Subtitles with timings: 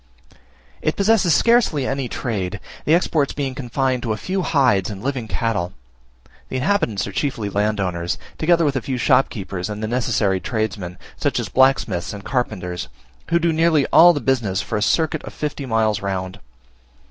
[0.81, 5.27] It possesses scarcely any trade; the exports being confined to a few hides and living
[5.27, 5.73] cattle.
[6.49, 11.39] The inhabitants are chiefly landowners, together with a few shopkeepers and the necessary tradesmen, such
[11.39, 12.87] as blacksmiths and carpenters,
[13.29, 16.39] who do nearly all the business for a circuit of fifty miles round.